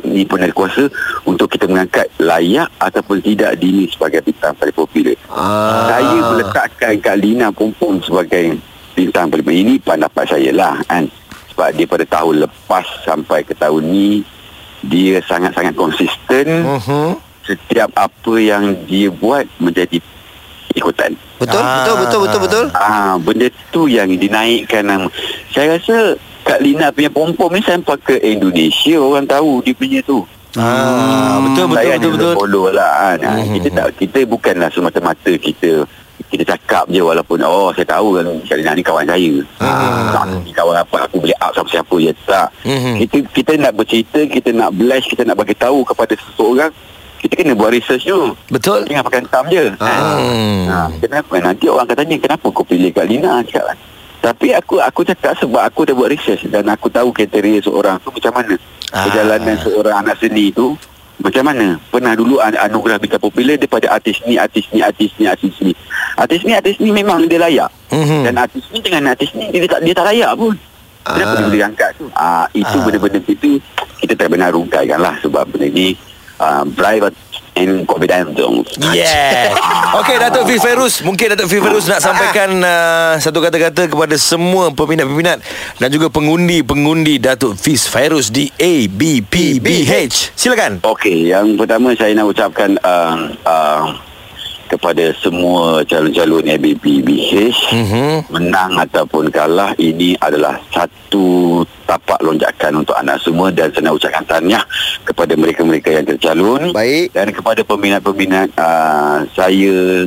ni 0.06 0.22
pun 0.22 0.38
ada 0.38 0.54
kuasa 0.54 0.86
untuk 1.26 1.50
kita 1.50 1.66
mengangkat 1.66 2.06
layak 2.22 2.70
ataupun 2.78 3.18
tidak 3.18 3.58
dini 3.58 3.90
sebagai 3.90 4.22
bintang 4.22 4.54
paling 4.54 4.74
popular. 4.74 5.18
Ah. 5.26 5.90
Saya 5.90 6.16
meletakkan 6.22 6.94
Kak 7.02 7.16
Lina 7.18 7.50
Pompom 7.50 7.98
sebagai 7.98 8.62
bintang 8.94 9.26
paling 9.26 9.42
popular. 9.42 9.62
Ini 9.66 9.74
pendapat 9.82 10.24
saya 10.30 10.50
lah 10.54 10.78
kan. 10.86 11.10
Sebab 11.50 11.68
dia 11.74 11.86
pada 11.90 12.06
tahun 12.06 12.46
lepas 12.46 12.86
sampai 13.02 13.42
ke 13.42 13.50
tahun 13.58 13.82
ni 13.90 14.22
dia 14.86 15.18
sangat-sangat 15.26 15.74
konsisten. 15.74 16.46
Mhm. 16.62 17.18
Setiap 17.42 17.90
apa 17.98 18.34
yang 18.38 18.78
dia 18.86 19.10
buat 19.10 19.42
menjadi 19.58 19.98
ikutan. 20.78 21.16
Betul, 21.42 21.58
Ah. 21.58 21.82
betul, 21.82 21.96
betul, 22.06 22.20
betul, 22.22 22.40
betul. 22.46 22.64
Ah, 22.78 23.18
benda 23.18 23.50
tu 23.74 23.90
yang 23.90 24.06
dinaikkan. 24.06 24.86
Saya 25.50 25.74
rasa 25.74 26.14
Kak 26.48 26.60
Lina 26.60 26.88
punya 26.88 27.12
pom-pom 27.12 27.52
ni 27.52 27.60
sampai 27.60 28.00
ke 28.00 28.16
Indonesia 28.18 28.96
orang 28.96 29.28
tahu 29.28 29.60
dia 29.60 29.76
punya 29.76 30.00
tu. 30.00 30.24
Ah, 30.56 31.36
betul 31.44 31.68
betul 31.68 31.76
saya 31.76 31.94
betul 31.94 32.12
betul. 32.16 32.34
follow 32.34 32.64
lah 32.72 33.14
kan. 33.14 33.20
Ah, 33.22 33.36
Mhm. 33.38 33.52
Kita 33.54 33.68
tak 33.70 33.86
kita 34.00 34.18
bukanlah 34.24 34.68
semata-mata 34.72 35.32
kita 35.36 35.84
kita 36.28 36.44
cakap 36.46 36.88
je 36.88 37.00
walaupun 37.00 37.40
oh 37.40 37.68
saya 37.70 37.84
tahu 37.86 38.16
kan 38.16 38.26
Kak 38.42 38.56
Lina 38.56 38.72
ni 38.72 38.80
kawan 38.80 39.04
saya. 39.04 39.32
Ah. 39.60 40.08
Tak 40.10 40.24
ni 40.40 40.50
kawan 40.50 40.76
apa 40.76 40.96
aku 41.04 41.20
boleh 41.20 41.36
up 41.38 41.52
sama 41.52 41.68
siapa 41.68 41.94
ya 42.00 42.12
tak. 42.24 42.48
Mhm. 42.64 42.94
Kita 42.96 43.16
kita 43.28 43.52
nak 43.60 43.72
bercerita, 43.76 44.20
kita 44.24 44.50
nak 44.50 44.72
blast, 44.72 45.06
kita 45.06 45.22
nak 45.22 45.36
bagi 45.36 45.52
tahu 45.52 45.84
kepada 45.84 46.16
seseorang 46.16 46.72
kita 47.18 47.34
kena 47.34 47.52
buat 47.52 47.74
research 47.74 48.06
dulu. 48.06 48.30
Betul. 48.48 48.86
Jangan 48.86 49.04
pakai 49.04 49.20
entam 49.20 49.44
je. 49.50 49.64
Kan? 49.74 50.00
Hmm. 50.16 50.62
Ha, 50.64 50.76
kenapa? 50.96 51.34
Nanti 51.42 51.66
orang 51.66 51.84
akan 51.84 51.96
tanya 51.98 52.16
kenapa 52.16 52.46
kau 52.46 52.62
pilih 52.62 52.94
Kak 52.94 53.04
Lina 53.04 53.42
cakap. 53.42 53.74
Tapi 54.18 54.50
aku 54.50 54.78
aku 54.78 55.02
cakap 55.02 55.38
sebab 55.38 55.62
aku 55.62 55.86
dah 55.86 55.94
buat 55.94 56.10
research 56.10 56.46
dan 56.48 56.66
aku 56.66 56.90
tahu 56.90 57.10
kriteria 57.10 57.62
seorang 57.62 58.02
tu 58.02 58.10
macam 58.10 58.34
mana. 58.34 58.54
Ah. 58.90 59.06
Perjalanan 59.06 59.56
seorang 59.56 59.94
anak 59.96 60.18
seni 60.18 60.50
tu 60.50 60.74
macam 61.18 61.44
mana. 61.44 61.78
Pernah 61.88 62.12
dulu 62.12 62.38
an- 62.38 62.58
anugerah 62.58 62.98
bintang 62.98 63.22
popular 63.22 63.54
daripada 63.54 63.86
artis 63.88 64.18
ni, 64.24 64.34
artis 64.34 64.66
ni, 64.70 64.82
artis 64.82 65.10
ni, 65.16 65.24
artis 65.24 65.54
ni. 65.60 65.72
Artis 66.14 66.42
ni, 66.42 66.52
artis 66.52 66.76
ni 66.78 66.90
memang 66.90 67.24
dia 67.24 67.38
layak. 67.38 67.70
Mhm. 67.90 68.26
Dan 68.26 68.34
artis 68.36 68.64
ni 68.68 68.78
dengan 68.80 69.14
artis 69.14 69.30
ni 69.32 69.48
dia 69.48 69.64
tak 69.64 69.80
dia 69.82 69.94
tak 69.94 70.06
layak 70.08 70.34
pun. 70.34 70.54
Kenapa 71.04 71.30
Ah. 71.30 71.36
dia 71.38 71.46
boleh 71.46 71.64
angkat 71.64 71.90
tu? 71.96 72.06
Ah, 72.12 72.46
itu 72.52 72.68
Ah. 72.68 72.82
benda-benda 72.82 73.18
itu 73.22 73.50
kita 73.96 74.12
tak 74.14 74.28
benar 74.28 74.50
rungkaikan 74.50 74.98
lah 74.98 75.14
sebab 75.18 75.46
benda 75.48 75.66
ni 75.66 75.94
uh, 76.36 76.66
private 76.68 77.14
and 77.58 77.82
confidential. 77.84 78.62
Yeah. 78.94 79.52
Okey 79.98 80.16
Datuk 80.22 80.46
Fiz 80.46 80.62
Fairuz, 80.62 80.94
mungkin 81.02 81.34
Datuk 81.34 81.50
Fiz 81.50 81.58
Fairuz 81.58 81.84
nak 81.90 81.98
sampaikan 81.98 82.50
uh, 82.62 83.18
satu 83.18 83.42
kata-kata 83.42 83.90
kepada 83.90 84.14
semua 84.14 84.70
peminat-peminat 84.70 85.42
dan 85.82 85.88
juga 85.90 86.06
pengundi-pengundi 86.08 87.18
Datuk 87.18 87.58
Fiz 87.58 87.90
Fairuz 87.90 88.30
di 88.30 88.48
ABPBH. 88.54 90.38
Silakan. 90.38 90.80
Okey, 90.86 91.34
yang 91.34 91.58
pertama 91.58 91.92
saya 91.98 92.14
nak 92.14 92.30
ucapkan 92.30 92.78
uh, 92.86 93.34
uh, 93.42 94.07
kepada 94.68 95.10
semua 95.16 95.80
calon-calon 95.82 96.44
ABPBH 96.44 97.32
Mhm. 97.72 98.28
menang 98.28 98.76
ataupun 98.78 99.32
kalah 99.32 99.72
ini 99.80 100.14
adalah 100.20 100.60
satu 100.70 101.60
tapak 101.88 102.20
lonjakan 102.20 102.84
untuk 102.84 102.92
anak 102.94 103.16
semua 103.18 103.48
dan 103.48 103.72
saya 103.72 103.88
nak 103.88 103.96
ucapkan 103.96 104.24
tahniah 104.28 104.64
kepada 105.02 105.32
mereka-mereka 105.32 105.88
yang 105.90 106.04
tercalon 106.04 106.70
Baik. 106.70 107.16
dan 107.16 107.32
kepada 107.32 107.64
peminat-peminat 107.64 108.52
uh, 108.60 109.24
saya 109.32 110.04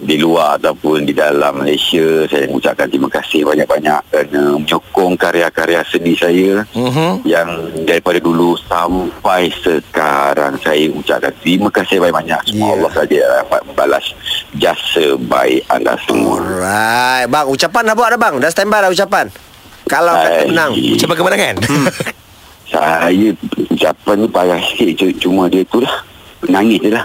di 0.00 0.16
luar 0.16 0.56
ataupun 0.56 1.02
di 1.02 1.10
dalam 1.10 1.58
Malaysia 1.58 2.02
saya 2.24 2.44
mengucapkan 2.44 2.86
terima 2.86 3.08
kasih 3.08 3.42
banyak-banyak 3.42 4.00
kerana 4.06 4.56
menyokong 4.56 5.14
karya-karya 5.14 5.80
seni 5.84 6.12
saya 6.12 6.62
Mhm. 6.70 7.24
yang 7.24 7.48
daripada 7.82 8.16
dulu 8.16 8.54
sampai 8.60 9.50
sekarang 9.52 10.54
saya 10.56 10.86
ucapkan 10.88 11.34
terima 11.38 11.68
kasih 11.68 11.98
banyak-banyak 11.98 12.40
semua 12.44 12.66
Ya. 12.66 12.74
Allah 12.74 12.92
saja 12.92 13.18
dapat 13.38 13.60
membalas 13.64 14.06
jasa 14.54 15.06
baik 15.20 15.62
anda 15.66 15.98
semua 16.00 16.38
Alright, 16.38 17.26
bang, 17.26 17.46
ucapan 17.46 17.82
dah 17.84 17.94
buat 17.94 18.08
dah 18.08 18.20
bang. 18.20 18.34
Dah 18.38 18.48
standby 18.48 18.80
dah 18.80 18.90
ucapan. 18.90 19.26
Kalau 19.84 20.12
kata 20.12 20.30
Hai. 20.38 20.46
menang. 20.46 20.72
Ucapan 20.74 21.16
kemenangan. 21.16 21.54
saya 22.68 23.30
ucapan 23.66 24.16
ni 24.18 24.28
parah 24.28 24.60
sikit 24.60 24.90
cu- 24.94 25.16
cuma 25.18 25.48
dia 25.48 25.64
tu 25.64 25.80
lah 25.80 26.04
nangis 26.44 26.78
je 26.78 26.90
lah 26.90 27.04